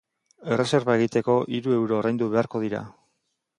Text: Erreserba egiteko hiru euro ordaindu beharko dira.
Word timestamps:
Erreserba 0.55 0.95
egiteko 1.01 1.35
hiru 1.57 1.77
euro 1.77 2.01
ordaindu 2.01 2.33
beharko 2.35 2.65
dira. 2.67 2.83